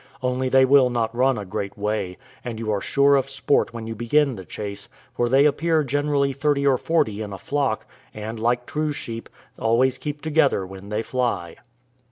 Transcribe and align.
only 0.23 0.49
they 0.49 0.65
will 0.65 0.89
not 0.89 1.15
run 1.15 1.37
a 1.37 1.45
great 1.45 1.77
way, 1.77 2.17
and 2.43 2.57
you 2.57 2.71
are 2.71 2.81
sure 2.81 3.15
of 3.15 3.29
sport 3.29 3.71
when 3.71 3.85
you 3.85 3.93
begin 3.93 4.35
the 4.35 4.43
chase, 4.43 4.89
for 5.13 5.29
they 5.29 5.45
appear 5.45 5.83
generally 5.83 6.33
thirty 6.33 6.65
or 6.65 6.75
forty 6.79 7.21
in 7.21 7.31
a 7.31 7.37
flock, 7.37 7.85
and, 8.11 8.39
like 8.39 8.65
true 8.65 8.91
sheep, 8.91 9.29
always 9.59 9.99
keep 9.99 10.19
together 10.23 10.65
when 10.65 10.89
they 10.89 11.03
fly. 11.03 11.55